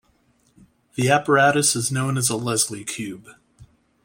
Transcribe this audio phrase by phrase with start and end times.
[0.95, 3.27] The apparatus is known as a Leslie cube.